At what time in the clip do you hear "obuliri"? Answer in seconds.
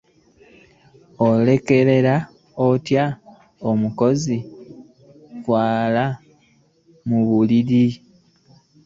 7.17-7.85